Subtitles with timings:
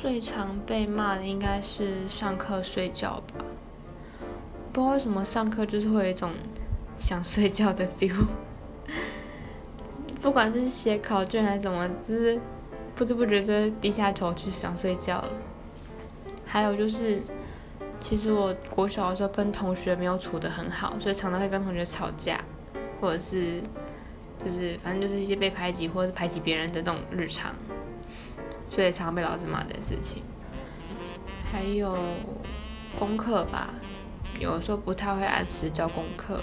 [0.00, 3.44] 最常被骂的应该是上课睡觉吧，
[4.72, 6.30] 不知道为什么上课就是会有一种
[6.96, 8.24] 想睡觉的 feel，
[10.22, 12.40] 不管是写考卷还是什么，就是
[12.96, 15.32] 不知不觉就低下头去想睡觉了。
[16.46, 17.22] 还有就是，
[18.00, 22.42] 其实我国小的时候跟同学没有处得很好，所以常常会跟同学吵架，
[23.02, 23.62] 或者是
[24.42, 27.54] 就是反正就是一些被排挤或者是排挤别人的那种日常。
[28.70, 30.22] 所以常被老师骂的事情，
[31.50, 31.98] 还有
[32.98, 33.70] 功课吧，
[34.38, 36.40] 有时候不太会按时交功课，